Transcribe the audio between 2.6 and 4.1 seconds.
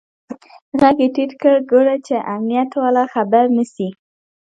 والا خبر نسي.